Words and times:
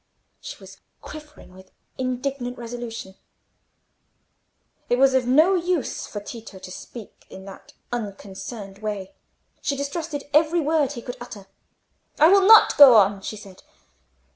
She 0.39 0.57
was 0.59 0.77
quivering 0.99 1.53
with 1.53 1.69
indignant 1.99 2.57
resolution; 2.57 3.13
it 4.89 4.97
was 4.97 5.13
of 5.13 5.27
no 5.27 5.53
use 5.53 6.07
for 6.07 6.19
Tito 6.19 6.57
to 6.57 6.71
speak 6.71 7.27
in 7.29 7.45
that 7.45 7.73
unconcerned 7.91 8.79
way. 8.79 9.13
She 9.61 9.75
distrusted 9.77 10.23
every 10.33 10.59
word 10.59 10.93
he 10.93 11.03
could 11.03 11.17
utter. 11.21 11.45
"I 12.17 12.29
will 12.29 12.47
not 12.47 12.75
go 12.77 12.95
on," 12.95 13.21
she 13.21 13.37
said. 13.37 13.61